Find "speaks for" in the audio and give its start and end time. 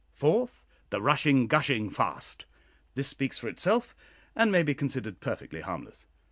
3.07-3.47